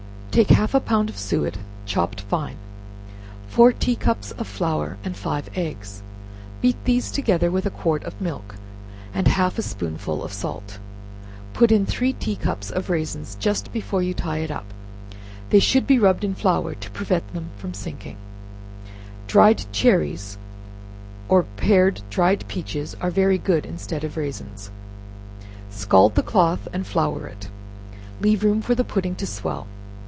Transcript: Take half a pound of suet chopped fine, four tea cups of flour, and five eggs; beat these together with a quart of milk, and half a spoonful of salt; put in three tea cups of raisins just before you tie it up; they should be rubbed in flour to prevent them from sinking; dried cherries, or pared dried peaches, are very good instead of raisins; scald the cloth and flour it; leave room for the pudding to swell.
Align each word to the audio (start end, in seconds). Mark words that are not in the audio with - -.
Take 0.33 0.51
half 0.51 0.73
a 0.73 0.79
pound 0.79 1.09
of 1.09 1.17
suet 1.17 1.57
chopped 1.85 2.21
fine, 2.21 2.55
four 3.49 3.73
tea 3.73 3.97
cups 3.97 4.31
of 4.31 4.47
flour, 4.47 4.95
and 5.03 5.17
five 5.17 5.49
eggs; 5.57 6.03
beat 6.61 6.81
these 6.85 7.11
together 7.11 7.51
with 7.51 7.65
a 7.65 7.69
quart 7.69 8.05
of 8.05 8.21
milk, 8.21 8.55
and 9.13 9.27
half 9.27 9.59
a 9.59 9.61
spoonful 9.61 10.23
of 10.23 10.31
salt; 10.31 10.79
put 11.51 11.69
in 11.69 11.85
three 11.85 12.13
tea 12.13 12.37
cups 12.37 12.71
of 12.71 12.89
raisins 12.89 13.35
just 13.41 13.73
before 13.73 14.01
you 14.01 14.13
tie 14.13 14.37
it 14.37 14.49
up; 14.49 14.63
they 15.49 15.59
should 15.59 15.85
be 15.85 15.99
rubbed 15.99 16.23
in 16.23 16.33
flour 16.33 16.75
to 16.75 16.91
prevent 16.91 17.33
them 17.33 17.49
from 17.57 17.73
sinking; 17.73 18.15
dried 19.27 19.65
cherries, 19.73 20.37
or 21.27 21.43
pared 21.57 22.03
dried 22.09 22.47
peaches, 22.47 22.95
are 23.01 23.11
very 23.11 23.37
good 23.37 23.65
instead 23.65 24.05
of 24.05 24.15
raisins; 24.15 24.71
scald 25.69 26.15
the 26.15 26.23
cloth 26.23 26.69
and 26.71 26.87
flour 26.87 27.27
it; 27.27 27.49
leave 28.21 28.45
room 28.45 28.61
for 28.61 28.73
the 28.75 28.85
pudding 28.85 29.13
to 29.15 29.27
swell. 29.27 29.67